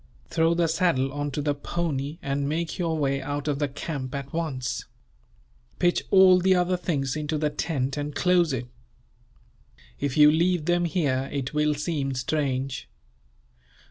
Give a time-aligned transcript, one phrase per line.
[0.31, 4.15] Throw the saddle on to the pony, and make your way out of the camp,
[4.15, 4.85] at once.
[5.77, 8.65] Pitch all the other things into the tent, and close it.
[9.99, 12.89] If you leave them here, it will seem strange.